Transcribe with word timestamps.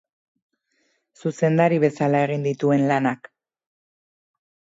Zuzendari 1.21 1.77
bezala 1.83 2.23
egin 2.29 2.47
dituen 2.49 2.87
lanak. 2.93 3.29